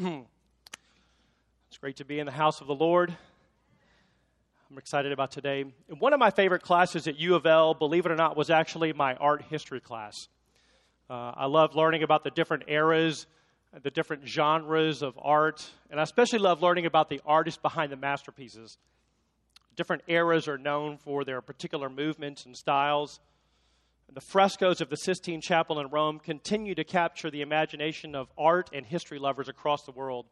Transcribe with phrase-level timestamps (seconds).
[0.00, 3.12] it's great to be in the house of the Lord.
[4.70, 5.64] I'm excited about today.
[5.98, 8.92] One of my favorite classes at U of L, believe it or not, was actually
[8.92, 10.14] my art history class.
[11.10, 13.26] Uh, I love learning about the different eras,
[13.82, 17.96] the different genres of art, and I especially love learning about the artists behind the
[17.96, 18.78] masterpieces.
[19.74, 23.18] Different eras are known for their particular movements and styles.
[24.10, 28.70] The frescoes of the Sistine Chapel in Rome continue to capture the imagination of art
[28.72, 30.26] and history lovers across the world.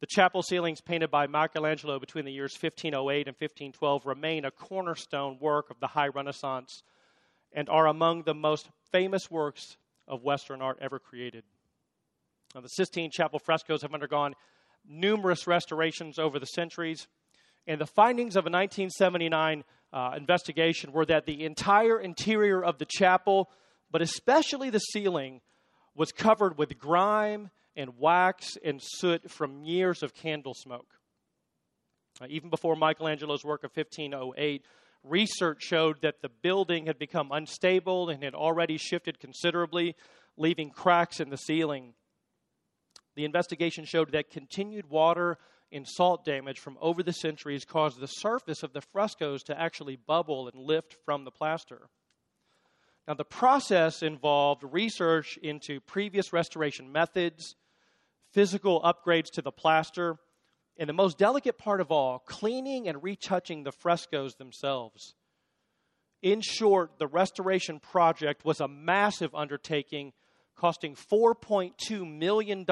[0.00, 5.38] The chapel ceilings painted by Michelangelo between the years 1508 and 1512 remain a cornerstone
[5.40, 6.84] work of the High Renaissance
[7.52, 11.42] and are among the most famous works of Western art ever created.
[12.54, 14.34] Now, the Sistine Chapel frescoes have undergone
[14.88, 17.08] numerous restorations over the centuries,
[17.66, 22.86] and the findings of a 1979 uh, investigation were that the entire interior of the
[22.86, 23.50] chapel,
[23.90, 25.40] but especially the ceiling,
[25.94, 30.86] was covered with grime and wax and soot from years of candle smoke.
[32.20, 34.64] Uh, even before Michelangelo's work of 1508,
[35.02, 39.96] research showed that the building had become unstable and had already shifted considerably,
[40.36, 41.94] leaving cracks in the ceiling.
[43.16, 45.38] The investigation showed that continued water
[45.72, 49.96] and salt damage from over the centuries caused the surface of the frescoes to actually
[49.96, 51.88] bubble and lift from the plaster.
[53.06, 57.56] Now, the process involved research into previous restoration methods,
[58.32, 60.16] physical upgrades to the plaster,
[60.76, 65.14] and the most delicate part of all, cleaning and retouching the frescoes themselves.
[66.22, 70.12] In short, the restoration project was a massive undertaking
[70.60, 72.66] costing $4.2 million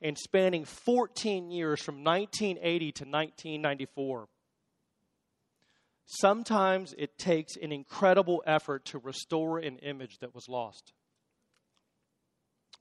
[0.00, 4.28] and spanning 14 years from 1980 to 1994.
[6.06, 10.94] Sometimes it takes an incredible effort to restore an image that was lost.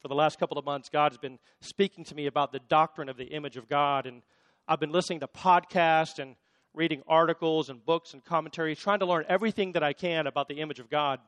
[0.02, 3.10] For the last couple of months, God has been speaking to me about the doctrine
[3.10, 4.22] of the image of God, and
[4.70, 6.36] I've been listening to podcasts and
[6.74, 10.62] reading articles and books and commentaries, trying to learn everything that I can about the
[10.62, 11.20] image of God.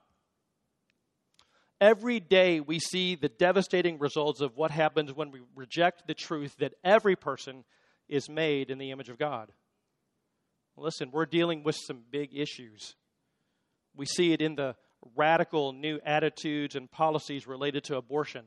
[1.82, 6.56] Every day we see the devastating results of what happens when we reject the truth
[6.60, 7.66] that every person
[8.08, 9.52] is made in the image of God.
[10.78, 12.96] Listen, we're dealing with some big issues.
[13.96, 14.76] We see it in the
[15.16, 18.46] radical new attitudes and policies related to abortion.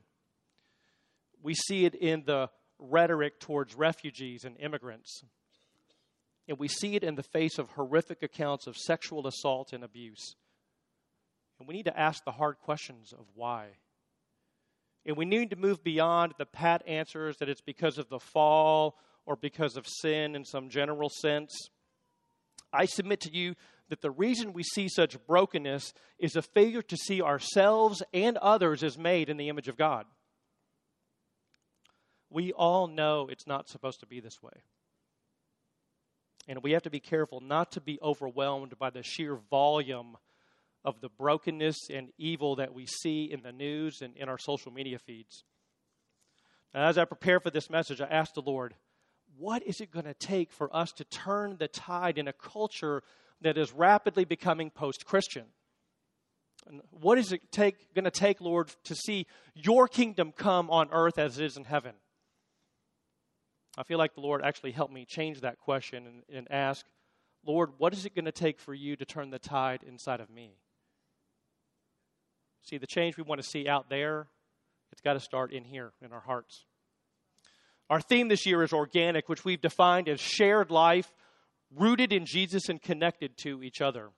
[1.42, 5.22] We see it in the rhetoric towards refugees and immigrants.
[6.48, 10.34] And we see it in the face of horrific accounts of sexual assault and abuse.
[11.58, 13.68] And we need to ask the hard questions of why.
[15.04, 18.96] And we need to move beyond the pat answers that it's because of the fall
[19.26, 21.70] or because of sin in some general sense.
[22.72, 23.54] I submit to you
[23.88, 28.84] that the reason we see such brokenness is a failure to see ourselves and others
[28.84, 30.04] as made in the image of God.
[32.30, 34.62] We all know it's not supposed to be this way.
[36.46, 40.16] And we have to be careful not to be overwhelmed by the sheer volume
[40.84, 44.72] of the brokenness and evil that we see in the news and in our social
[44.72, 45.44] media feeds.
[46.74, 48.74] Now, as I prepare for this message, I asked the Lord,
[49.36, 53.02] what is it going to take for us to turn the tide in a culture
[53.40, 55.44] that is rapidly becoming post Christian?
[56.90, 61.18] What is it take, going to take, Lord, to see your kingdom come on earth
[61.18, 61.94] as it is in heaven?
[63.76, 66.84] I feel like the Lord actually helped me change that question and, and ask,
[67.46, 70.28] Lord, what is it going to take for you to turn the tide inside of
[70.28, 70.56] me?
[72.62, 74.26] See, the change we want to see out there,
[74.92, 76.64] it's got to start in here, in our hearts.
[77.90, 81.10] Our theme this year is organic, which we've defined as shared life
[81.74, 84.10] rooted in Jesus and connected to each other.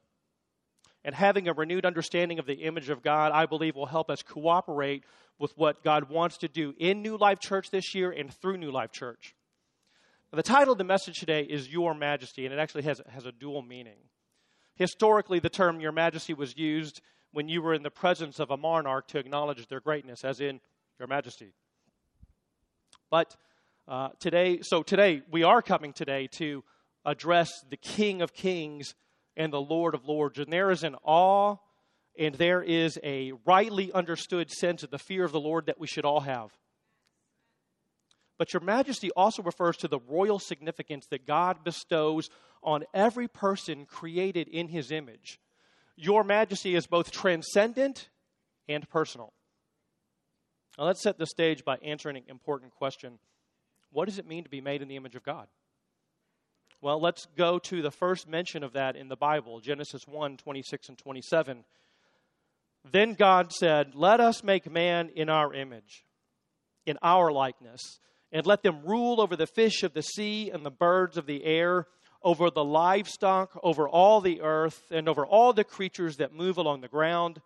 [1.05, 4.23] And having a renewed understanding of the image of God, I believe, will help us
[4.23, 5.05] cooperate
[5.39, 8.71] with what God wants to do in New Life Church this year and through New
[8.71, 9.34] Life Church.
[10.32, 13.25] Now, the title of the message today is Your Majesty, and it actually has, has
[13.25, 13.97] a dual meaning.
[14.76, 17.00] Historically, the term Your Majesty was used
[17.32, 20.61] when you were in the presence of a monarch to acknowledge their greatness, as in
[20.99, 21.53] Your Majesty.
[23.11, 23.37] But
[23.88, 26.62] uh, today, so today, we are coming today to
[27.05, 28.94] address the King of Kings
[29.37, 30.38] and the Lord of Lords.
[30.38, 31.56] And there is an awe
[32.19, 35.87] and there is a rightly understood sense of the fear of the Lord that we
[35.87, 36.50] should all have.
[38.37, 42.29] But Your Majesty also refers to the royal significance that God bestows
[42.62, 45.38] on every person created in His image.
[45.96, 48.08] Your Majesty is both transcendent
[48.69, 49.32] and personal.
[50.78, 53.19] Now, let's set the stage by answering an important question
[53.92, 55.46] What does it mean to be made in the image of God?
[56.82, 60.88] Well, let's go to the first mention of that in the Bible Genesis 1 26
[60.88, 61.64] and 27.
[62.90, 66.06] Then God said, Let us make man in our image,
[66.87, 67.98] in our likeness,
[68.32, 71.44] and let them rule over the fish of the sea and the birds of the
[71.44, 71.87] air,
[72.22, 76.81] over the livestock, over all the earth, and over all the creatures that move along
[76.81, 77.40] the ground.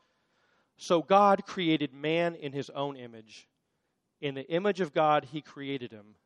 [0.77, 3.49] So God created man in his own image.
[4.21, 6.17] In the image of God, he created him.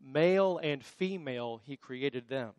[0.00, 2.52] Male and female, he created them.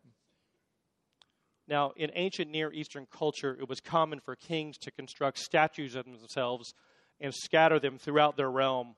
[1.68, 6.04] Now, in ancient Near Eastern culture, it was common for kings to construct statues of
[6.04, 6.74] themselves
[7.20, 8.96] and scatter them throughout their realm.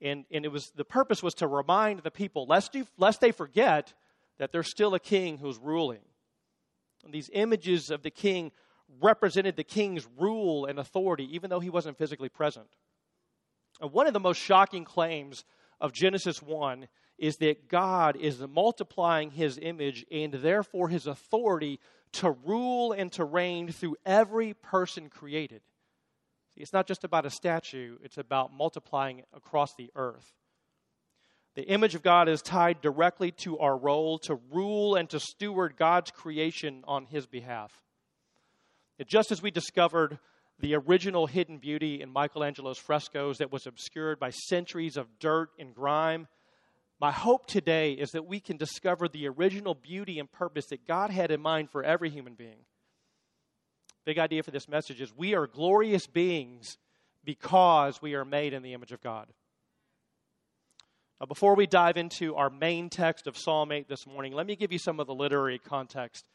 [0.00, 3.30] And, and it was the purpose was to remind the people, lest, you, lest they
[3.30, 3.92] forget
[4.42, 6.00] that there's still a king who's ruling.
[7.04, 8.50] And these images of the king
[9.00, 12.66] represented the king's rule and authority, even though he wasn't physically present.
[13.80, 15.44] And one of the most shocking claims
[15.80, 21.78] of Genesis 1 is that God is multiplying his image and therefore his authority
[22.14, 25.62] to rule and to reign through every person created.
[26.56, 30.32] It's not just about a statue, it's about multiplying across the earth.
[31.54, 35.76] The image of God is tied directly to our role to rule and to steward
[35.76, 37.72] God's creation on his behalf.
[39.06, 40.18] Just as we discovered
[40.60, 45.74] the original hidden beauty in Michelangelo's frescoes that was obscured by centuries of dirt and
[45.74, 46.28] grime,
[47.00, 51.10] my hope today is that we can discover the original beauty and purpose that God
[51.10, 52.64] had in mind for every human being.
[54.04, 56.78] Big idea for this message is we are glorious beings
[57.24, 59.26] because we are made in the image of God.
[61.22, 64.56] Now, before we dive into our main text of Psalm 8 this morning, let me
[64.56, 66.26] give you some of the literary context.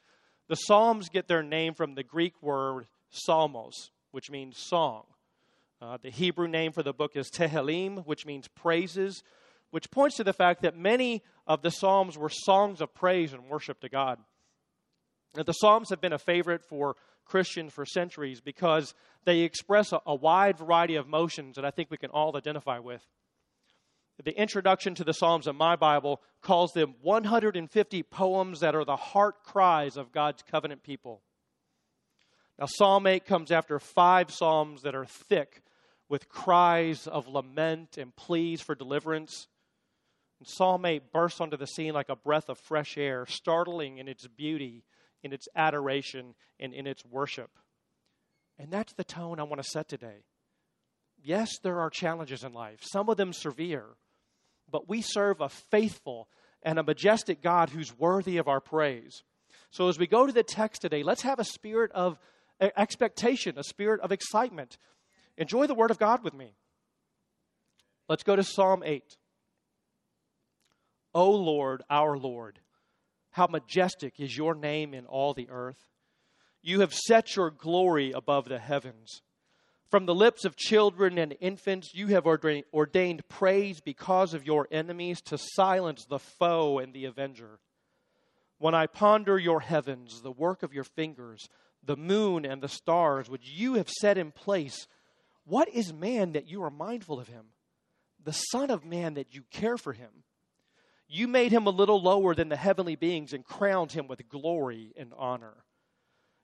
[0.48, 5.04] The Psalms get their name from the Greek word psalmos, which means song.
[5.82, 9.24] Uh, the Hebrew name for the book is Tehillim, which means praises
[9.72, 13.50] which points to the fact that many of the Psalms were songs of praise and
[13.50, 14.20] worship to God.
[15.36, 16.96] And the Psalms have been a favorite for
[17.26, 18.94] Christians for centuries because
[19.26, 22.80] they express a, a wide variety of emotions that I think we can all identify
[22.80, 23.06] with.
[24.24, 28.96] The introduction to the Psalms in my Bible calls them 150 poems that are the
[28.96, 31.22] heart cries of God's covenant people.
[32.58, 35.62] Now, Psalm 8 comes after five Psalms that are thick
[36.10, 39.48] with cries of lament and pleas for deliverance.
[40.40, 44.08] And Psalm 8 bursts onto the scene like a breath of fresh air, startling in
[44.08, 44.84] its beauty,
[45.22, 47.52] in its adoration, and in its worship.
[48.58, 50.24] And that's the tone I want to set today.
[51.24, 53.98] Yes, there are challenges in life, some of them severe,
[54.70, 56.28] but we serve a faithful
[56.64, 59.24] and a majestic God who's worthy of our praise.
[59.72, 62.20] So as we go to the text today, let's have a spirit of
[62.60, 64.78] expectation, a spirit of excitement.
[65.38, 66.56] Enjoy the Word of God with me.
[68.10, 69.04] Let's go to Psalm 8.
[71.14, 72.60] O Lord, our Lord,
[73.32, 75.90] how majestic is your name in all the earth.
[76.62, 79.22] You have set your glory above the heavens.
[79.90, 85.22] From the lips of children and infants, you have ordained praise because of your enemies
[85.24, 87.60] to silence the foe and the avenger.
[88.58, 91.48] When I ponder your heavens, the work of your fingers,
[91.84, 94.88] the moon and the stars, which you have set in place,
[95.46, 97.46] what is man that you are mindful of him?
[98.22, 100.10] The Son of Man that you care for him.
[101.08, 104.92] You made him a little lower than the heavenly beings and crowned him with glory
[104.98, 105.54] and honor.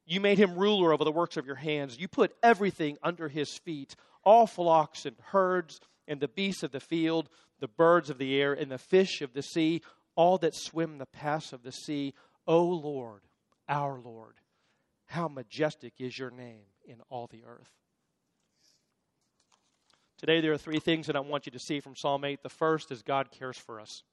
[0.06, 1.98] You made him ruler over the works of your hands.
[2.00, 6.80] You put everything under his feet all flocks and herds, and the beasts of the
[6.80, 7.30] field,
[7.60, 9.82] the birds of the air, and the fish of the sea,
[10.16, 12.14] all that swim the paths of the sea.
[12.48, 13.22] O Lord,
[13.68, 14.36] our Lord,
[15.08, 17.72] how majestic is your name in all the earth.
[20.18, 22.44] Today, there are three things that I want you to see from Psalm 8.
[22.44, 24.04] The first is God cares for us.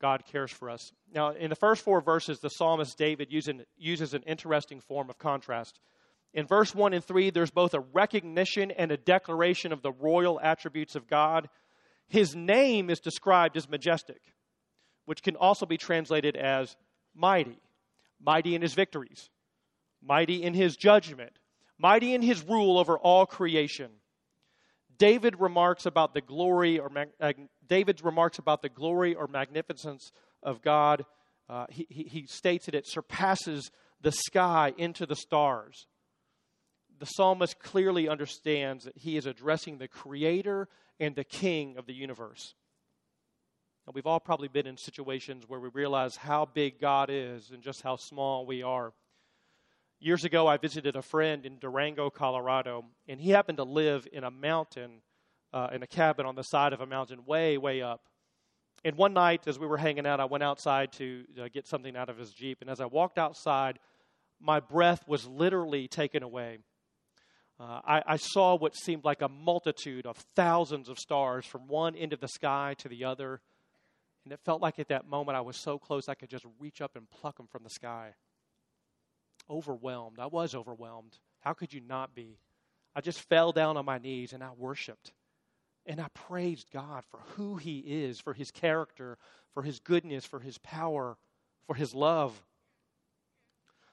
[0.00, 0.92] God cares for us.
[1.14, 5.78] Now, in the first four verses, the psalmist David uses an interesting form of contrast.
[6.34, 10.40] In verse 1 and 3, there's both a recognition and a declaration of the royal
[10.40, 11.48] attributes of God.
[12.08, 14.20] His name is described as majestic,
[15.06, 16.76] which can also be translated as
[17.14, 17.58] mighty,
[18.20, 19.30] mighty in his victories,
[20.02, 21.38] mighty in his judgment,
[21.78, 23.90] mighty in his rule over all creation.
[24.98, 26.90] David remarks about the glory or
[27.68, 31.04] David's remarks about the glory or magnificence of God.
[31.48, 35.86] Uh, he, he, he states that it surpasses the sky into the stars.
[36.98, 40.68] The psalmist clearly understands that he is addressing the creator
[41.00, 42.54] and the king of the universe.
[43.86, 47.62] Now, we've all probably been in situations where we realize how big God is and
[47.62, 48.92] just how small we are.
[50.00, 54.24] Years ago, I visited a friend in Durango, Colorado, and he happened to live in
[54.24, 55.02] a mountain,
[55.54, 58.02] uh, in a cabin on the side of a mountain way, way up.
[58.84, 61.96] And one night, as we were hanging out, I went outside to uh, get something
[61.96, 62.58] out of his Jeep.
[62.60, 63.78] And as I walked outside,
[64.40, 66.58] my breath was literally taken away.
[67.60, 71.94] uh, I, I saw what seemed like a multitude of thousands of stars from one
[71.94, 73.40] end of the sky to the other.
[74.24, 76.80] And it felt like at that moment I was so close I could just reach
[76.80, 78.14] up and pluck them from the sky.
[79.48, 80.18] Overwhelmed.
[80.18, 81.18] I was overwhelmed.
[81.40, 82.38] How could you not be?
[82.96, 85.12] I just fell down on my knees and I worshiped.
[85.86, 89.18] And I praised God for who He is, for His character,
[89.52, 91.16] for His goodness, for His power,
[91.66, 92.42] for His love.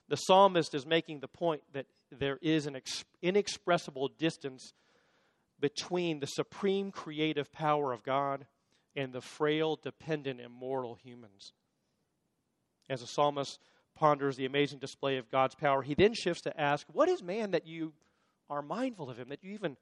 [0.08, 2.78] The psalmist is making the point that there is an
[3.22, 4.74] inexpressible distance
[5.60, 8.46] between the supreme creative power of God
[8.96, 11.54] and the frail, dependent, immortal humans.
[12.90, 13.60] As the psalmist
[13.96, 17.52] ponders the amazing display of God's power, he then shifts to ask, What is man
[17.52, 17.94] that you
[18.50, 19.78] are mindful of him, that you even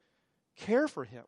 [0.56, 1.24] care for him?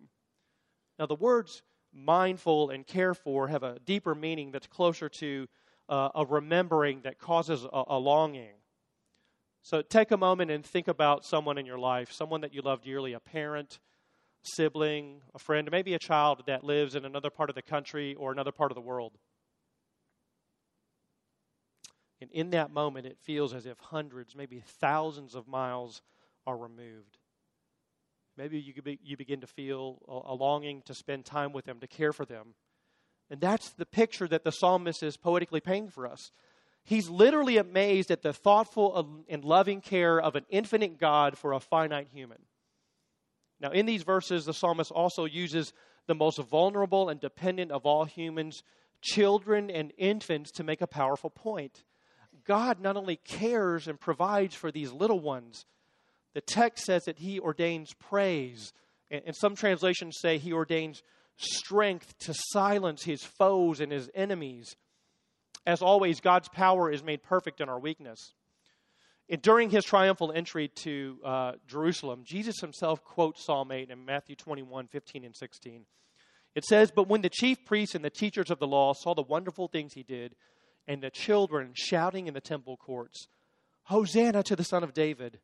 [0.98, 5.46] Now, the words mindful and care for have a deeper meaning that's closer to
[5.88, 8.54] uh, a remembering that causes a, a longing.
[9.62, 12.82] So take a moment and think about someone in your life, someone that you love
[12.82, 13.78] dearly, a parent,
[14.42, 18.32] sibling, a friend, maybe a child that lives in another part of the country or
[18.32, 19.12] another part of the world.
[22.20, 26.02] And in that moment, it feels as if hundreds, maybe thousands of miles
[26.46, 27.18] are removed.
[28.36, 31.80] Maybe you, be, you begin to feel a, a longing to spend time with them,
[31.80, 32.54] to care for them.
[33.30, 36.32] And that's the picture that the psalmist is poetically painting for us.
[36.84, 41.60] He's literally amazed at the thoughtful and loving care of an infinite God for a
[41.60, 42.38] finite human.
[43.60, 45.72] Now, in these verses, the psalmist also uses
[46.08, 48.64] the most vulnerable and dependent of all humans,
[49.00, 51.84] children and infants, to make a powerful point.
[52.44, 55.64] God not only cares and provides for these little ones,
[56.34, 58.72] the text says that he ordains praise.
[59.10, 61.02] And some translations say he ordains
[61.36, 64.74] strength to silence his foes and his enemies.
[65.66, 68.32] As always, God's power is made perfect in our weakness.
[69.28, 74.36] And during his triumphal entry to uh, Jerusalem, Jesus himself quotes Psalm 8 in Matthew
[74.36, 75.86] 21 15 and 16.
[76.54, 79.22] It says, But when the chief priests and the teachers of the law saw the
[79.22, 80.34] wonderful things he did,
[80.86, 83.28] and the children shouting in the temple courts,
[83.84, 85.38] Hosanna to the Son of David,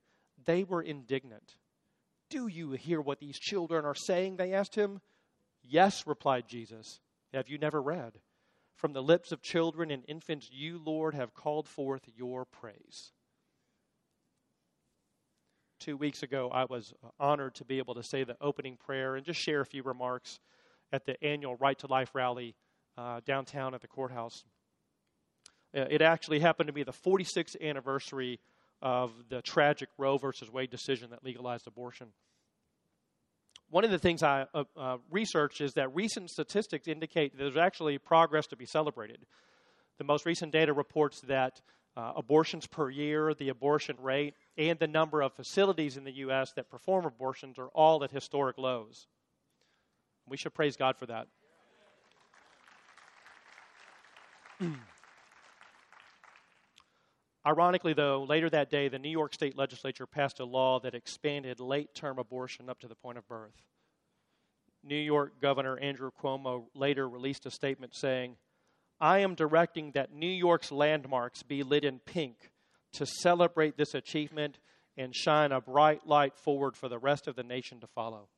[0.48, 1.56] they were indignant.
[2.30, 4.36] Do you hear what these children are saying?
[4.36, 5.02] They asked him.
[5.62, 7.00] Yes, replied Jesus.
[7.34, 8.14] Have you never read?
[8.74, 13.12] From the lips of children and infants, you, Lord, have called forth your praise.
[15.80, 19.26] Two weeks ago, I was honored to be able to say the opening prayer and
[19.26, 20.40] just share a few remarks
[20.92, 22.54] at the annual Right to Life rally
[22.96, 24.44] uh, downtown at the courthouse.
[25.76, 28.40] Uh, it actually happened to be the 46th anniversary
[28.80, 32.08] of the tragic Roe versus Wade decision that legalized abortion.
[33.70, 37.98] One of the things I uh, uh, researched is that recent statistics indicate there's actually
[37.98, 39.26] progress to be celebrated.
[39.98, 41.60] The most recent data reports that
[41.96, 46.52] uh, abortions per year, the abortion rate, and the number of facilities in the U.S.
[46.54, 49.06] that perform abortions are all at historic lows.
[50.28, 51.26] We should praise God for that.
[57.48, 61.60] Ironically, though, later that day, the New York State legislature passed a law that expanded
[61.60, 63.62] late term abortion up to the point of birth.
[64.84, 68.36] New York Governor Andrew Cuomo later released a statement saying,
[69.00, 72.50] I am directing that New York's landmarks be lit in pink
[72.92, 74.58] to celebrate this achievement
[74.98, 78.28] and shine a bright light forward for the rest of the nation to follow.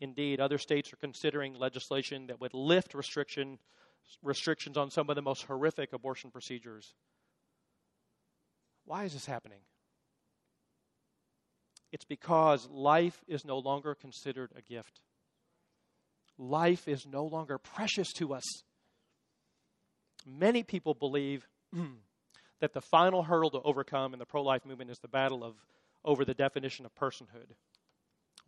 [0.00, 3.58] Indeed, other states are considering legislation that would lift restriction,
[4.22, 6.94] restrictions on some of the most horrific abortion procedures.
[8.86, 9.60] Why is this happening?
[11.92, 15.00] It's because life is no longer considered a gift.
[16.36, 18.42] Life is no longer precious to us.
[20.26, 21.46] Many people believe
[22.60, 25.54] that the final hurdle to overcome in the pro life movement is the battle of
[26.04, 27.54] over the definition of personhood.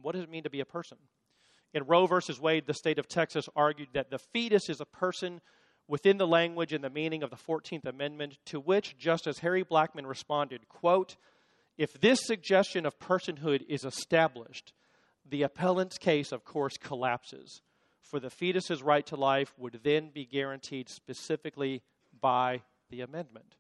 [0.01, 0.99] What does it mean to be a person?
[1.73, 5.41] In Roe versus Wade, the state of Texas argued that the fetus is a person
[5.89, 10.07] within the language and the meaning of the 14th Amendment, to which Justice Harry Blackmun
[10.07, 11.17] responded, quote,
[11.79, 14.73] if this suggestion of personhood is established,
[15.29, 17.61] the appellant's case, of course, collapses,
[18.01, 21.83] for the fetus's right to life would then be guaranteed specifically
[22.21, 23.57] by the amendment.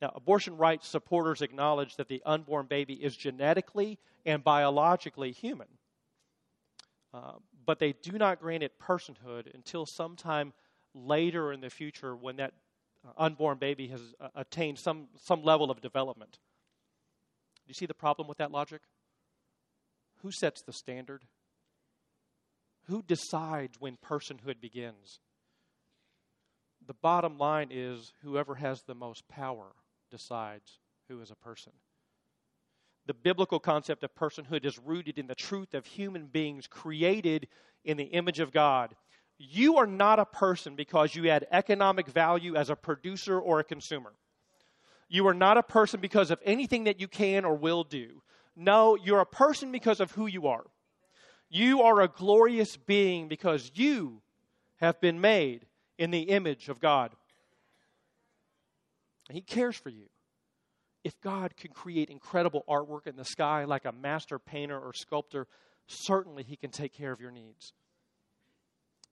[0.00, 5.68] Now, abortion rights supporters acknowledge that the unborn baby is genetically and biologically human,
[7.14, 10.52] uh, but they do not grant it personhood until sometime
[10.94, 12.52] later in the future when that
[13.04, 16.32] uh, unborn baby has uh, attained some, some level of development.
[16.32, 18.82] Do you see the problem with that logic?
[20.22, 21.24] Who sets the standard?
[22.86, 25.20] Who decides when personhood begins?
[26.86, 29.72] The bottom line is whoever has the most power
[30.10, 31.72] decides who is a person.
[33.06, 37.48] The biblical concept of personhood is rooted in the truth of human beings created
[37.84, 38.94] in the image of God.
[39.38, 43.64] You are not a person because you add economic value as a producer or a
[43.64, 44.12] consumer.
[45.08, 48.22] You are not a person because of anything that you can or will do.
[48.56, 50.64] No, you're a person because of who you are.
[51.50, 54.22] You are a glorious being because you
[54.76, 55.66] have been made
[55.98, 57.12] in the image of God.
[59.30, 60.06] He cares for you.
[61.04, 65.46] If God can create incredible artwork in the sky like a master painter or sculptor,
[65.86, 67.72] certainly He can take care of your needs.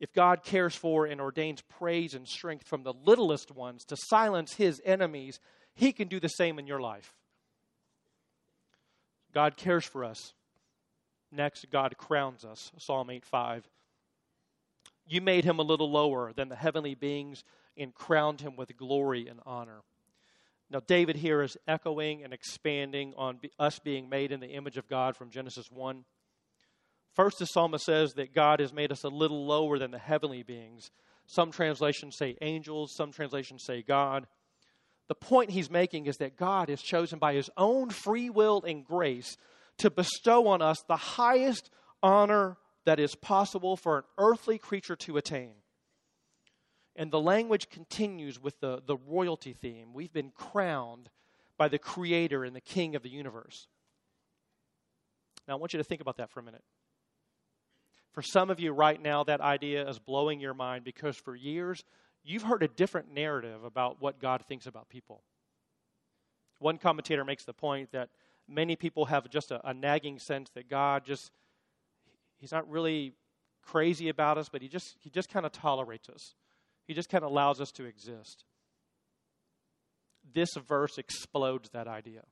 [0.00, 4.54] If God cares for and ordains praise and strength from the littlest ones to silence
[4.54, 5.38] His enemies,
[5.74, 7.12] He can do the same in your life.
[9.32, 10.32] God cares for us.
[11.30, 12.72] Next, God crowns us.
[12.78, 13.68] Psalm 8 5.
[15.06, 17.44] You made him a little lower than the heavenly beings
[17.76, 19.82] and crowned him with glory and honor.
[20.70, 24.88] Now, David here is echoing and expanding on us being made in the image of
[24.88, 26.04] God from Genesis 1.
[27.14, 30.42] First, the psalmist says that God has made us a little lower than the heavenly
[30.42, 30.90] beings.
[31.26, 34.26] Some translations say angels, some translations say God.
[35.08, 38.84] The point he's making is that God has chosen by his own free will and
[38.84, 39.36] grace
[39.78, 41.70] to bestow on us the highest
[42.02, 45.52] honor that is possible for an earthly creature to attain.
[46.96, 49.92] And the language continues with the, the royalty theme.
[49.92, 51.10] We've been crowned
[51.56, 53.68] by the Creator and the King of the universe.
[55.46, 56.62] Now, I want you to think about that for a minute.
[58.12, 61.84] For some of you right now, that idea is blowing your mind because for years,
[62.24, 65.22] you've heard a different narrative about what God thinks about people.
[66.58, 68.10] One commentator makes the point that
[68.48, 71.30] many people have just a, a nagging sense that God just
[72.38, 73.14] he's not really
[73.62, 76.34] crazy about us, but he just he just kind of tolerates us.
[76.86, 78.44] He just kind of allows us to exist.
[80.34, 82.24] This verse explodes that idea.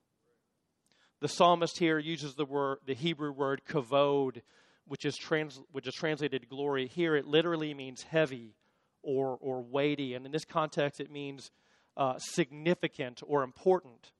[1.20, 4.42] The psalmist here uses the word the Hebrew word kavod,
[4.88, 6.86] which is trans, which is translated glory.
[6.86, 8.54] Here it literally means heavy
[9.02, 11.50] or or weighty, and in this context it means
[11.96, 14.10] uh, significant or important.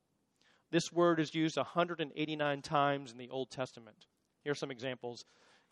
[0.71, 4.07] This word is used 189 times in the Old Testament.
[4.45, 5.25] Here are some examples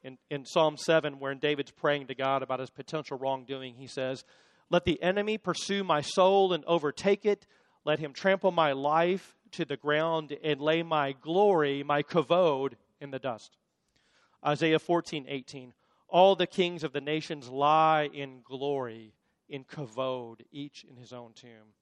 [0.02, 4.24] in, in Psalm 7, where David's praying to God about his potential wrongdoing, he says,
[4.70, 7.46] Let the enemy pursue my soul and overtake it.
[7.84, 13.10] Let him trample my life to the ground and lay my glory, my kavod, in
[13.10, 13.56] the dust.
[14.46, 15.74] Isaiah 14, 18.
[16.08, 19.14] All the kings of the nations lie in glory,
[19.48, 21.74] in kavod, each in his own tomb.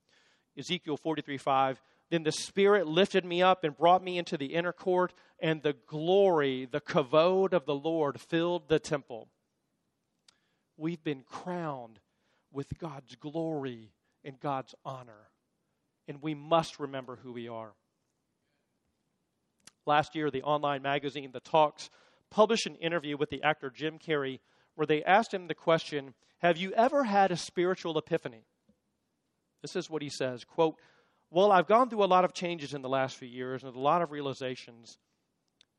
[0.57, 1.83] Ezekiel 43, 5.
[2.11, 5.74] Then the Spirit lifted me up and brought me into the inner court, and the
[5.87, 9.29] glory, the kavod of the Lord filled the temple.
[10.77, 12.00] We've been crowned
[12.50, 13.92] with God's glory
[14.24, 15.29] and God's honor,
[16.09, 17.72] and we must remember who we are.
[19.87, 21.90] Last year, the online magazine, The Talks,
[22.30, 24.40] published an interview with the actor Jim Carrey
[24.74, 28.46] where they asked him the question Have you ever had a spiritual epiphany?
[29.62, 30.76] This is what he says quote,
[31.30, 33.78] well, I've gone through a lot of changes in the last few years and a
[33.78, 34.98] lot of realizations.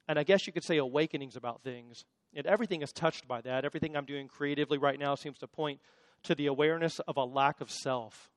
[0.06, 2.04] And I guess you could say awakenings about things.
[2.34, 3.64] And everything is touched by that.
[3.64, 5.80] Everything I'm doing creatively right now seems to point
[6.24, 8.30] to the awareness of a lack of self.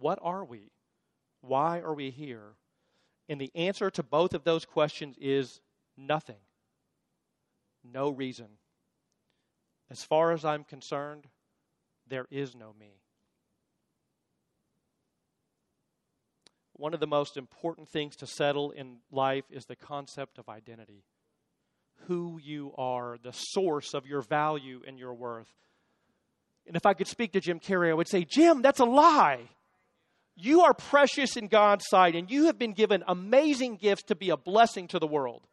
[0.00, 0.72] What are we?
[1.42, 2.56] Why are we here?
[3.28, 5.60] And the answer to both of those questions is
[5.96, 6.40] nothing.
[7.84, 8.48] No reason.
[9.90, 11.26] As far as I'm concerned,
[12.08, 13.02] there is no me.
[16.82, 21.04] one of the most important things to settle in life is the concept of identity.
[22.08, 25.46] Who you are, the source of your value and your worth.
[26.66, 29.42] And if I could speak to Jim Carrey, I would say, Jim, that's a lie.
[30.34, 34.30] You are precious in God's sight, and you have been given amazing gifts to be
[34.30, 35.46] a blessing to the world.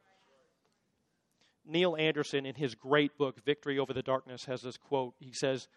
[1.69, 5.13] Neil Anderson, in his great book, Victory Over the Darkness, has this quote.
[5.19, 5.67] He says,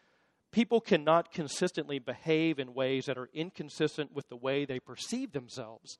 [0.51, 5.99] people cannot consistently behave in ways that are inconsistent with the way they perceive themselves.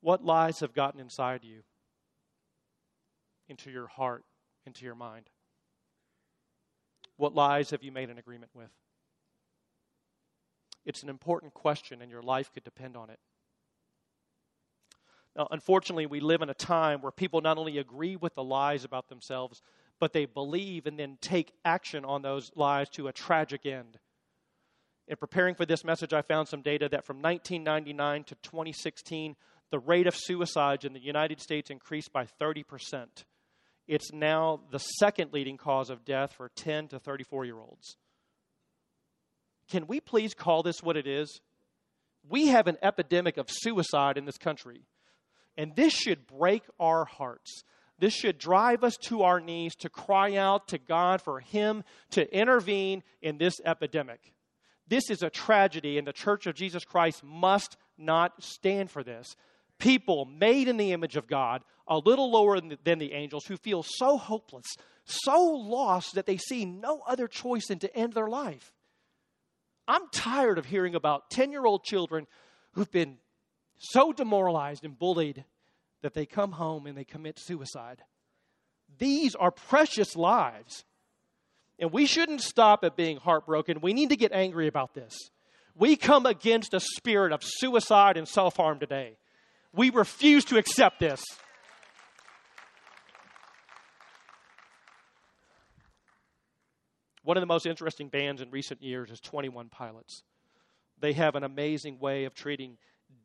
[0.00, 1.62] What lies have gotten inside you,
[3.48, 4.24] into your heart,
[4.66, 5.30] into your mind?
[7.16, 8.70] What lies have you made an agreement with?
[10.84, 13.20] It's an important question, and your life could depend on it.
[15.36, 18.84] Now, unfortunately, we live in a time where people not only agree with the lies
[18.84, 19.62] about themselves,
[19.98, 23.98] but they believe and then take action on those lies to a tragic end.
[25.08, 29.36] In preparing for this message, I found some data that from 1999 to 2016,
[29.70, 33.06] the rate of suicides in the United States increased by 30%.
[33.88, 37.96] It's now the second leading cause of death for 10 to 34 year olds.
[39.70, 41.40] Can we please call this what it is?
[42.28, 44.82] We have an epidemic of suicide in this country.
[45.56, 47.64] And this should break our hearts.
[47.98, 52.36] This should drive us to our knees to cry out to God for Him to
[52.36, 54.32] intervene in this epidemic.
[54.88, 59.36] This is a tragedy, and the Church of Jesus Christ must not stand for this.
[59.78, 63.84] People made in the image of God, a little lower than the angels, who feel
[63.86, 64.66] so hopeless,
[65.04, 68.72] so lost that they see no other choice than to end their life.
[69.88, 72.26] I'm tired of hearing about 10 year old children
[72.72, 73.18] who've been
[73.82, 75.44] so demoralized and bullied
[76.02, 78.02] that they come home and they commit suicide.
[78.98, 80.84] These are precious lives.
[81.78, 83.80] And we shouldn't stop at being heartbroken.
[83.80, 85.16] We need to get angry about this.
[85.74, 89.16] We come against a spirit of suicide and self harm today.
[89.74, 91.22] We refuse to accept this.
[97.24, 100.22] One of the most interesting bands in recent years is 21 Pilots.
[101.00, 102.76] They have an amazing way of treating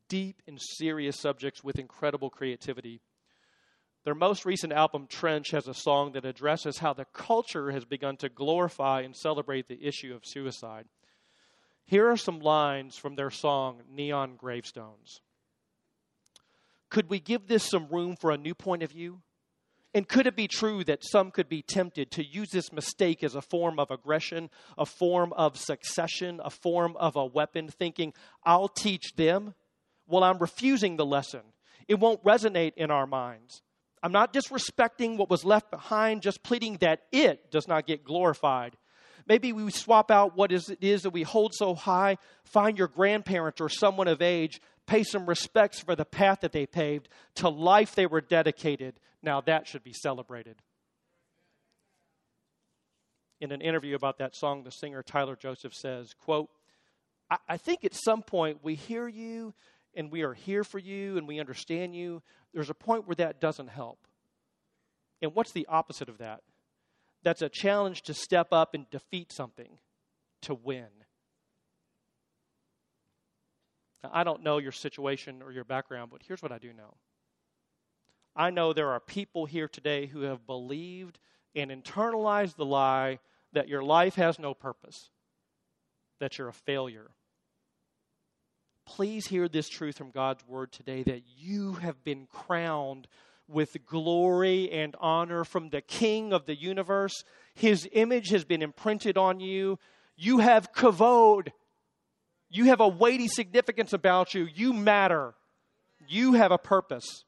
[0.08, 3.02] deep and serious subjects with incredible creativity.
[4.04, 8.16] Their most recent album, Trench, has a song that addresses how the culture has begun
[8.18, 10.86] to glorify and celebrate the issue of suicide.
[11.86, 15.22] Here are some lines from their song, Neon Gravestones.
[16.90, 19.22] Could we give this some room for a new point of view?
[19.94, 23.36] And could it be true that some could be tempted to use this mistake as
[23.36, 28.68] a form of aggression, a form of succession, a form of a weapon, thinking, I'll
[28.68, 29.56] teach them?
[30.08, 31.42] Well, I'm refusing the lesson.
[31.88, 33.62] It won't resonate in our minds.
[34.04, 38.78] I'm not disrespecting what was left behind, just pleading that it does not get glorified.
[39.28, 42.88] Maybe we swap out what is, it is that we hold so high, find your
[42.88, 47.50] grandparents or someone of age, pay some respects for the path that they paved, to
[47.50, 49.00] life they were dedicated.
[49.22, 50.56] Now that should be celebrated.
[53.42, 56.50] In an interview about that song, the singer Tyler Joseph says, quote,
[57.30, 59.54] I, I think at some point we hear you
[59.98, 62.22] and we are here for you and we understand you.
[62.54, 64.00] There's a point where that doesn't help.
[65.22, 66.42] And what's the opposite of that?
[67.24, 69.80] That's a challenge to step up and defeat something,
[70.44, 70.86] to win.
[74.04, 76.94] Now, I don't know your situation or your background, but here's what I do know.
[78.36, 81.18] I know there are people here today who have believed
[81.56, 83.18] and internalized the lie
[83.54, 85.10] that your life has no purpose,
[86.20, 87.10] that you're a failure.
[88.88, 93.08] Please hear this truth from God's word today that you have been crowned
[93.46, 97.26] with glory and honor from the King of the universe.
[97.54, 99.78] His image has been imprinted on you.
[100.16, 101.50] You have kavod.
[102.50, 104.48] You have a weighty significance about you.
[104.54, 105.36] You matter.
[106.08, 107.26] You have a purpose.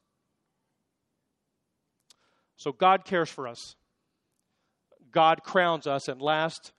[2.55, 3.75] So God cares for us.
[5.11, 6.07] God crowns us.
[6.07, 6.71] And last,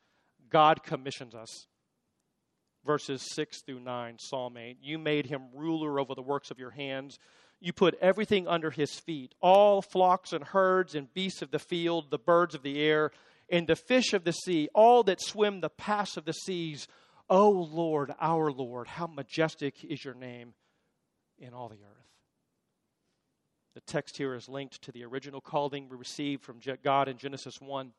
[0.49, 1.67] God commissions us.
[2.85, 4.79] Verses 6 through 9, Psalm 8.
[4.81, 7.19] You made him ruler over the works of your hands.
[7.61, 12.11] You put everything under his feet all flocks and herds and beasts of the field,
[12.11, 13.11] the birds of the air,
[13.51, 16.89] and the fish of the sea, all that swim the paths of the seas
[17.31, 20.53] O oh Lord, our Lord, how majestic is your name
[21.39, 22.09] in all the earth.
[23.75, 27.61] The text here is linked to the original calling we received from God in Genesis
[27.61, 27.93] 1.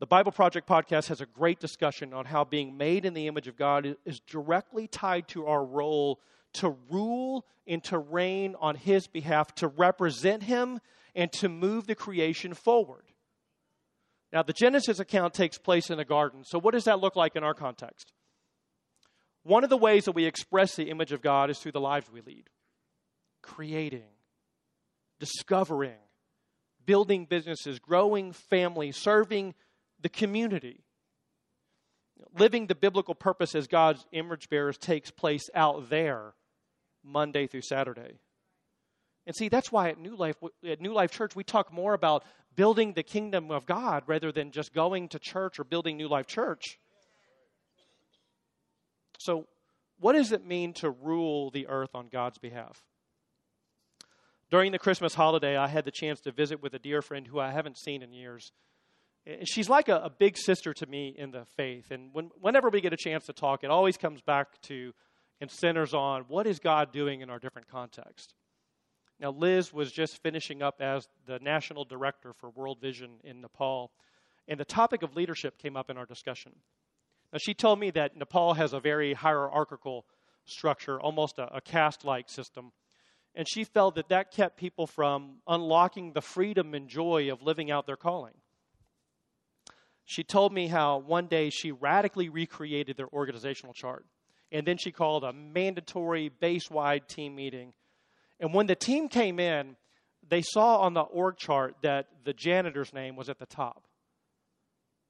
[0.00, 3.48] The Bible Project podcast has a great discussion on how being made in the image
[3.48, 6.20] of God is directly tied to our role
[6.54, 10.78] to rule and to reign on His behalf, to represent Him,
[11.16, 13.02] and to move the creation forward.
[14.32, 16.44] Now, the Genesis account takes place in a garden.
[16.44, 18.12] So, what does that look like in our context?
[19.42, 22.10] One of the ways that we express the image of God is through the lives
[22.12, 22.48] we lead
[23.42, 24.10] creating,
[25.18, 25.98] discovering,
[26.86, 29.54] building businesses, growing families, serving
[30.00, 30.84] the community.
[32.36, 36.34] Living the biblical purpose as God's image bearers takes place out there
[37.04, 38.18] Monday through Saturday.
[39.26, 42.24] And see, that's why at New Life, at New Life Church, we talk more about
[42.56, 46.26] building the kingdom of God rather than just going to church or building New Life
[46.26, 46.78] Church.
[49.18, 49.46] So,
[50.00, 52.82] what does it mean to rule the earth on God's behalf?
[54.50, 57.38] During the Christmas holiday, I had the chance to visit with a dear friend who
[57.38, 58.52] I haven't seen in years.
[59.44, 61.90] She's like a, a big sister to me in the faith.
[61.90, 64.92] And when, whenever we get a chance to talk, it always comes back to
[65.40, 68.34] and centers on what is God doing in our different contexts.
[69.20, 73.90] Now, Liz was just finishing up as the national director for World Vision in Nepal,
[74.46, 76.52] and the topic of leadership came up in our discussion.
[77.32, 80.06] Now, she told me that Nepal has a very hierarchical
[80.44, 82.72] structure, almost a, a caste like system,
[83.34, 87.70] and she felt that that kept people from unlocking the freedom and joy of living
[87.70, 88.34] out their calling.
[90.08, 94.06] She told me how one day she radically recreated their organizational chart.
[94.50, 97.74] And then she called a mandatory base wide team meeting.
[98.40, 99.76] And when the team came in,
[100.26, 103.84] they saw on the org chart that the janitor's name was at the top.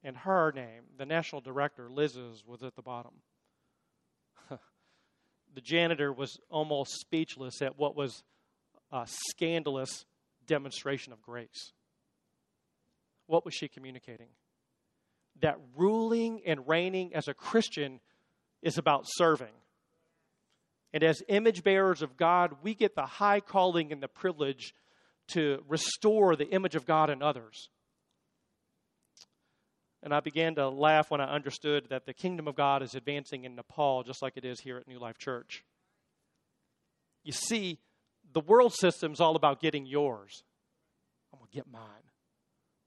[0.02, 3.12] And her name, the national director, Liz's, was at the bottom.
[4.50, 8.24] the janitor was almost speechless at what was
[8.90, 10.06] a scandalous
[10.44, 11.72] demonstration of grace.
[13.26, 14.30] What was she communicating?
[15.40, 18.00] That ruling and reigning as a Christian
[18.62, 19.54] is about serving.
[20.92, 24.74] And as image bearers of God, we get the high calling and the privilege
[25.28, 27.68] to restore the image of God in others.
[30.02, 33.44] And I began to laugh when I understood that the kingdom of God is advancing
[33.44, 35.64] in Nepal just like it is here at New Life Church.
[37.24, 37.78] You see,
[38.32, 40.44] the world system is all about getting yours.
[41.32, 41.82] I'm going to get mine.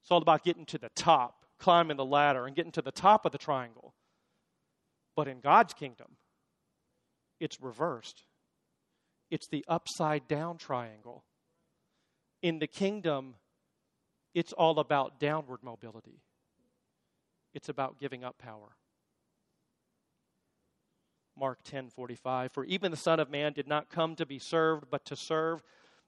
[0.02, 3.24] It's all about getting to the top, climbing the ladder, and getting to the top
[3.24, 3.94] of the triangle.
[5.14, 6.16] But in God's kingdom,
[7.38, 8.24] it's reversed.
[9.30, 11.24] It's the upside down triangle.
[12.42, 13.36] In the kingdom,
[14.34, 16.20] it's all about downward mobility,
[17.54, 18.76] it's about giving up power.
[21.38, 25.04] Mark 10:45 For even the son of man did not come to be served but
[25.06, 25.62] to serve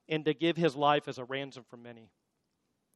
[0.07, 2.11] and to give his life as a ransom for many.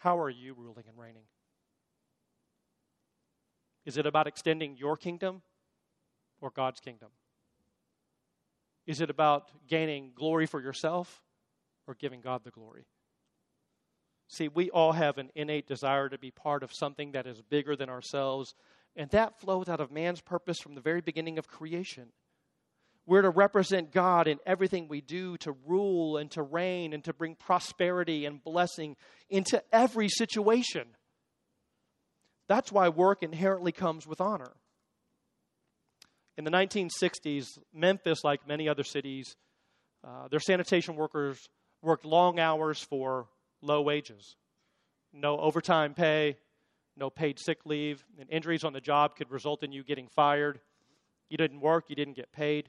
[0.00, 1.24] how are you ruling and reigning?
[3.84, 5.42] Is it about extending your kingdom
[6.40, 7.10] or God's kingdom?
[8.86, 11.22] Is it about gaining glory for yourself
[11.86, 12.86] or giving God the glory?
[14.26, 17.76] See, we all have an innate desire to be part of something that is bigger
[17.76, 18.54] than ourselves,
[18.96, 22.06] and that flows out of man's purpose from the very beginning of creation.
[23.10, 27.12] We're to represent God in everything we do, to rule and to reign and to
[27.12, 28.94] bring prosperity and blessing
[29.28, 30.84] into every situation.
[32.48, 34.52] That's why work inherently comes with honor.
[36.38, 39.34] In the 1960s, Memphis, like many other cities,
[40.06, 41.48] uh, their sanitation workers
[41.82, 43.26] worked long hours for
[43.60, 44.36] low wages.
[45.12, 46.36] No overtime pay,
[46.96, 50.60] no paid sick leave, and injuries on the job could result in you getting fired.
[51.28, 52.68] You didn't work, you didn't get paid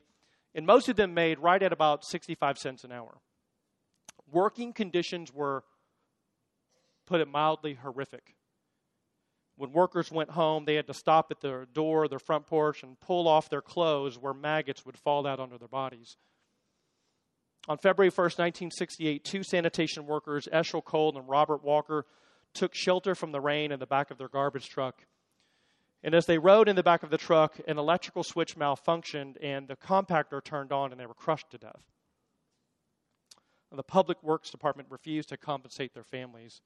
[0.54, 3.18] and most of them made right at about 65 cents an hour.
[4.32, 5.64] Working conditions were,
[7.06, 8.36] put it mildly, horrific.
[9.58, 13.00] When workers went home, they had to stop at their door, their front porch, and
[13.00, 16.18] pull off their clothes where maggots would fall out under their bodies.
[17.68, 22.06] On February 1st, 1968, two sanitation workers, Echol Cole and Robert Walker,
[22.54, 25.06] took shelter from the rain in the back of their garbage truck
[26.04, 29.68] and as they rode in the back of the truck, an electrical switch malfunctioned and
[29.68, 31.84] the compactor turned on and they were crushed to death.
[33.72, 36.60] The Public Works Department refused to compensate their families.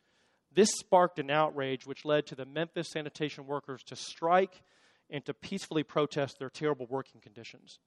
[0.52, 4.64] This sparked an outrage which led to the Memphis sanitation workers to strike
[5.10, 7.80] and to peacefully protest their terrible working conditions.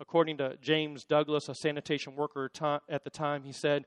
[0.00, 2.50] According to James Douglas, a sanitation worker
[2.88, 3.84] at the time, he said,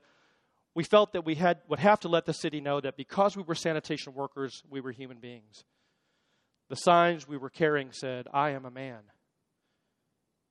[0.74, 3.42] We felt that we had, would have to let the city know that because we
[3.42, 5.64] were sanitation workers, we were human beings.
[6.70, 9.00] The signs we were carrying said, I am a man.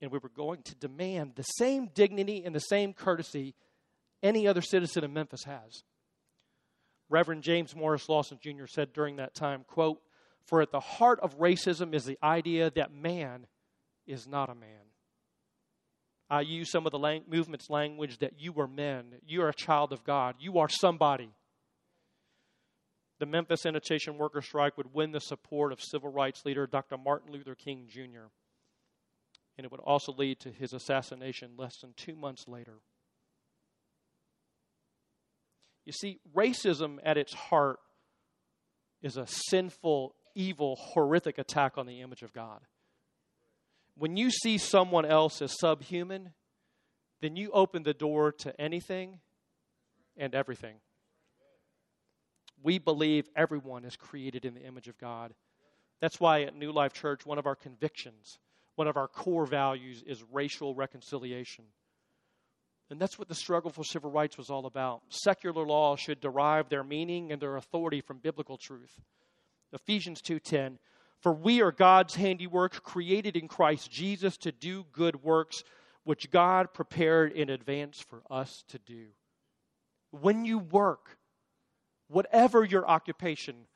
[0.01, 3.55] And we were going to demand the same dignity and the same courtesy
[4.21, 5.83] any other citizen of Memphis has.
[7.09, 8.67] Reverend James Morris Lawson Jr.
[8.67, 10.01] said during that time, quote,
[10.45, 13.47] For at the heart of racism is the idea that man
[14.05, 14.91] is not a man.
[16.29, 19.53] I use some of the lang- movement's language that you are men, you are a
[19.53, 21.31] child of God, you are somebody
[23.19, 26.97] the Memphis sanitation worker strike would win the support of civil rights leader Dr.
[26.97, 28.27] Martin Luther King Jr.,
[29.57, 32.79] and it would also lead to his assassination less than two months later.
[35.85, 37.79] You see, racism at its heart
[39.01, 42.61] is a sinful, evil, horrific attack on the image of God.
[43.97, 46.31] When you see someone else as subhuman,
[47.21, 49.19] then you open the door to anything
[50.15, 50.75] and everything
[52.63, 55.33] we believe everyone is created in the image of God.
[55.99, 58.39] That's why at New Life Church, one of our convictions,
[58.75, 61.65] one of our core values is racial reconciliation.
[62.89, 65.01] And that's what the struggle for civil rights was all about.
[65.09, 68.99] Secular law should derive their meaning and their authority from biblical truth.
[69.73, 70.79] Ephesians 2:10
[71.19, 75.63] For we are God's handiwork, created in Christ Jesus to do good works,
[76.03, 79.09] which God prepared in advance for us to do.
[80.09, 81.18] When you work,
[82.09, 83.67] whatever your occupation,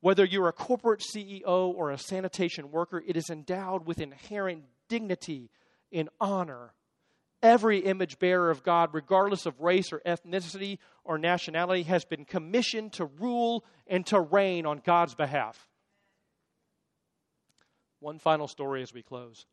[0.00, 5.50] whether you're a corporate CEO or a sanitation worker, it is endowed with inherent dignity
[5.92, 6.74] and honor.
[7.42, 12.94] Every image bearer of God, regardless of race or ethnicity or nationality, has been commissioned
[12.94, 15.68] to rule and to reign on God's behalf.
[18.00, 19.46] One final story as we close.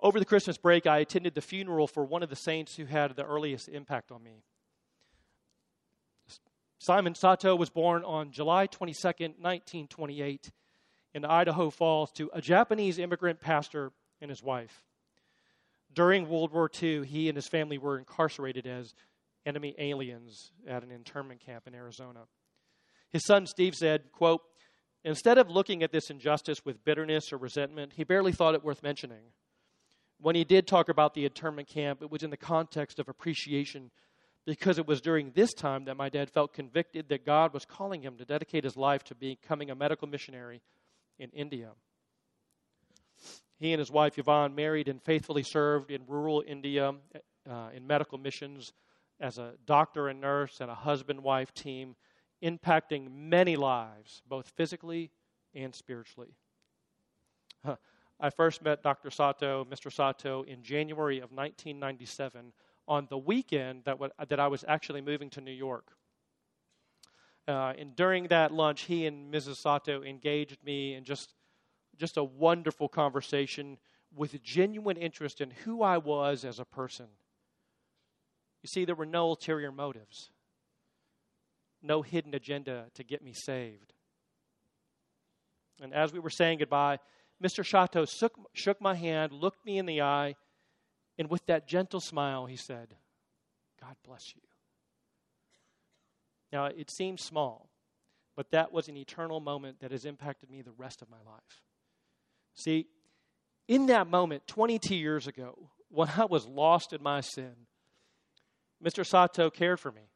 [0.00, 3.14] Over the Christmas break, I attended the funeral for one of the saints who had
[3.16, 4.42] the earliest impact on me.
[6.78, 10.50] Simon Sato was born on July 22, 1928,
[11.14, 14.84] in Idaho Falls to a Japanese immigrant pastor and his wife.
[15.92, 18.94] During World War II, he and his family were incarcerated as
[19.46, 22.20] enemy aliens at an internment camp in Arizona.
[23.10, 24.42] His son Steve said, quote,
[25.04, 28.82] Instead of looking at this injustice with bitterness or resentment, he barely thought it worth
[28.82, 29.32] mentioning.
[30.18, 33.90] When he did talk about the internment camp, it was in the context of appreciation
[34.46, 38.02] because it was during this time that my dad felt convicted that God was calling
[38.02, 40.60] him to dedicate his life to becoming a medical missionary
[41.18, 41.70] in India.
[43.58, 46.94] He and his wife Yvonne married and faithfully served in rural India
[47.48, 48.72] uh, in medical missions
[49.20, 51.94] as a doctor and nurse and a husband wife team
[52.42, 55.10] impacting many lives, both physically
[55.54, 56.34] and spiritually.
[58.20, 59.10] I first met Dr.
[59.10, 59.90] Sato, Mr.
[59.90, 62.52] Sato, in January of 1997
[62.86, 65.92] on the weekend that, w- that I was actually moving to New York.
[67.46, 69.56] Uh, and during that lunch, he and Mrs.
[69.56, 71.34] Sato engaged me in just,
[71.98, 73.78] just a wonderful conversation
[74.14, 77.06] with genuine interest in who I was as a person.
[78.62, 80.30] You see, there were no ulterior motives
[81.84, 83.92] no hidden agenda to get me saved.
[85.80, 86.98] And as we were saying goodbye,
[87.42, 87.68] Mr.
[87.68, 90.34] Sato shook, shook my hand, looked me in the eye,
[91.18, 92.94] and with that gentle smile, he said,
[93.80, 94.42] God bless you.
[96.52, 97.70] Now, it seems small,
[98.36, 101.62] but that was an eternal moment that has impacted me the rest of my life.
[102.54, 102.86] See,
[103.68, 107.54] in that moment, 22 years ago, when I was lost in my sin,
[108.84, 109.06] Mr.
[109.06, 110.10] Sato cared for me.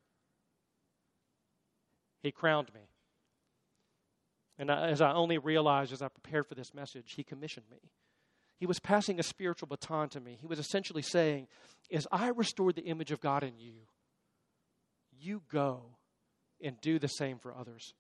[2.22, 2.80] He crowned me.
[4.58, 7.78] And as I only realized as I prepared for this message, He commissioned me.
[8.58, 10.36] He was passing a spiritual baton to me.
[10.40, 11.46] He was essentially saying,
[11.92, 13.74] As I restored the image of God in you,
[15.18, 15.82] you go
[16.62, 17.94] and do the same for others.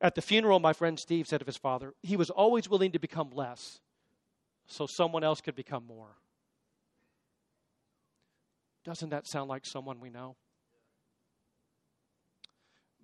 [0.00, 2.98] At the funeral, my friend Steve said of his father, he was always willing to
[2.98, 3.80] become less
[4.66, 6.16] so someone else could become more.
[8.84, 10.36] Doesn't that sound like someone we know?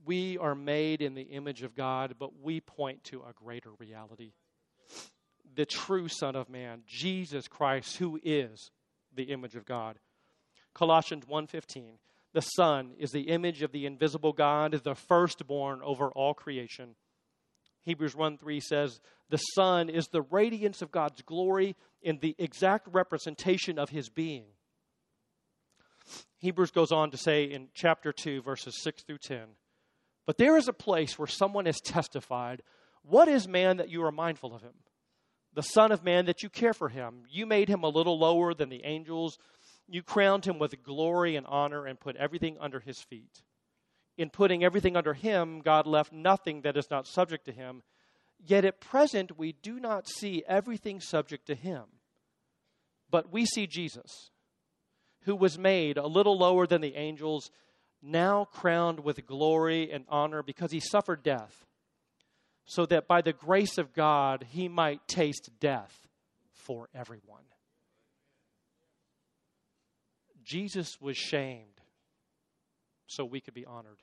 [0.07, 4.33] we are made in the image of God, but we point to a greater reality.
[5.57, 8.71] The true Son of Man, Jesus Christ, who is
[9.15, 9.99] the image of God.
[10.75, 11.99] Colossians 1:15.
[12.33, 16.95] The Son is the image of the invisible God, the firstborn over all creation.
[17.81, 22.89] Hebrews 1 3 says, The Son is the radiance of God's glory in the exact
[22.93, 24.45] representation of his being.
[26.39, 29.47] Hebrews goes on to say in chapter 2, verses 6 through 10,
[30.27, 32.61] but there is a place where someone has testified,
[33.03, 34.75] What is man that you are mindful of him?
[35.57, 37.23] The Son of Man that you care for him.
[37.31, 39.39] You made him a little lower than the angels.
[39.89, 43.43] You crowned him with glory and honor and put everything under his feet.
[44.19, 47.83] In putting everything under him, God left nothing that is not subject to him.
[48.39, 51.85] Yet at present, we do not see everything subject to him.
[53.11, 54.31] But we see Jesus,
[55.23, 57.51] who was made a little lower than the angels
[58.03, 61.66] now crowned with glory and honor because he suffered death,
[62.67, 66.07] so that by the grace of God he might taste death
[66.53, 67.45] for everyone.
[70.45, 71.81] Jesus was shamed
[73.07, 73.99] so we could be honored.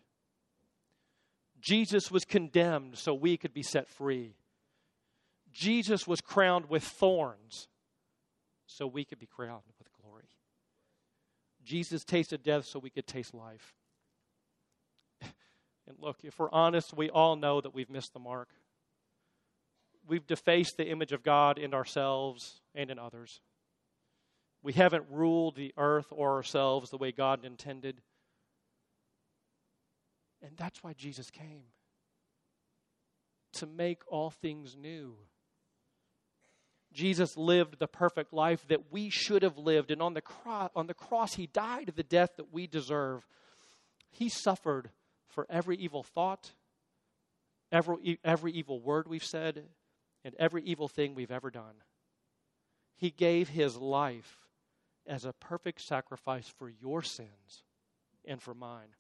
[1.62, 4.36] Jesus was condemned so we could be set free.
[5.54, 7.68] Jesus was crowned with thorns
[8.66, 10.26] so we could be crowned with glory.
[11.64, 13.74] Jesus tasted death so we could taste life.
[15.88, 18.50] And look, if we're honest, we all know that we've missed the mark.
[20.08, 23.42] We've defaced the image of God in ourselves and in others.
[24.62, 28.02] We haven't ruled the earth or ourselves the way God intended.
[30.42, 31.64] And that's why Jesus came
[33.54, 35.16] to make all things new.
[36.92, 40.88] Jesus lived the perfect life that we should have lived, and on the, cro- on
[40.88, 43.26] the cross, he died the death that we deserve.
[44.12, 44.92] He suffered
[45.34, 46.54] for every evil thought
[47.74, 49.64] every, every evil word we've said
[50.24, 51.84] and every evil thing we've ever done.
[52.96, 54.38] He gave his life
[55.06, 57.64] as a perfect sacrifice for your sins
[58.24, 58.96] and for mine.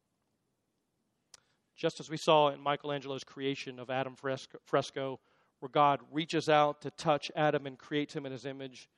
[1.77, 4.15] Just as we saw in Michelangelo's creation of Adam
[4.65, 5.19] fresco,
[5.59, 8.89] where God reaches out to touch Adam and creates him in his image,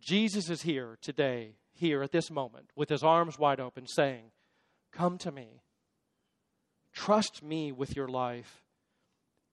[0.00, 4.30] Jesus is here today, here at this moment, with his arms wide open, saying,
[4.92, 5.60] Come to me.
[7.00, 8.62] Trust me with your life,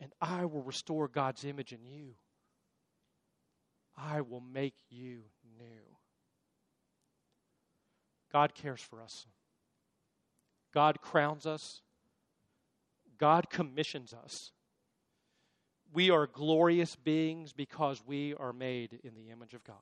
[0.02, 2.16] and I will restore God's image in you.
[3.96, 5.22] I will make you
[5.58, 5.96] new.
[8.34, 9.28] God cares for us.
[10.74, 11.80] God crowns us.
[13.18, 14.52] God commissions us.
[15.94, 19.78] We are glorious beings because we are made in the image of God.